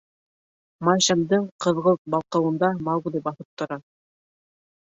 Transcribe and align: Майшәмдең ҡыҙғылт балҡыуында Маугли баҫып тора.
Майшәмдең 0.87 1.45
ҡыҙғылт 1.65 2.01
балҡыуында 2.15 2.73
Маугли 2.89 3.25
баҫып 3.29 3.63
тора. 3.63 3.79